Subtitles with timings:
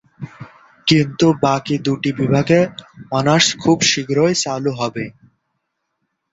[0.87, 2.59] কিন্তু বাকি দুটি বিভাগে
[3.11, 5.05] অনার্স খুব শীঘ্রই চালু হবে।